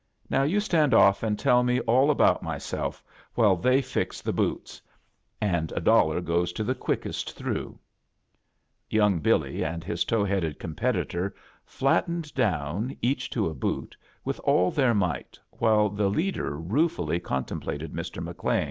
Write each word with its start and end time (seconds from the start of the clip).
Now 0.31 0.41
you 0.41 0.59
stand 0.59 0.95
off 0.95 1.21
and 1.21 1.37
tell^ 1.37 1.63
me 1.63 1.79
all 1.81 2.09
about 2.09 2.41
myself 2.41 3.03
while 3.35 3.55
they 3.55 3.83
fix 3.83 4.19
the' 4.19 4.31
A 4.31 4.33
JOURNEY 4.33 4.49
IN 4.49 4.55
SEARCH 4.55 4.57
OF 4.57 4.63
CHRISTMAS 4.63 4.81
boots— 4.97 5.41
and 5.61 5.71
a 5.73 5.79
dollar 5.79 6.21
goes 6.21 6.53
to 6.53 6.63
the 6.63 6.73
quickest 6.73 7.31
through." 7.33 7.79
Yotmg 8.91 9.19
BiHy 9.21 9.61
and 9.63 9.83
his 9.83 10.03
tow 10.03 10.25
headed 10.25 10.57
com 10.57 10.73
petitor 10.73 11.33
flattened 11.63 12.33
down, 12.33 12.97
each 13.03 13.29
to 13.29 13.45
a 13.45 13.53
boot, 13.53 13.95
with 14.25 14.39
all 14.39 14.71
their 14.71 14.95
might, 14.95 15.39
while 15.51 15.87
the 15.87 16.09
leader 16.09 16.57
rue 16.57 16.89
fully 16.89 17.19
contemplated 17.19 17.93
ISi. 17.95 18.21
McLean. 18.23 18.59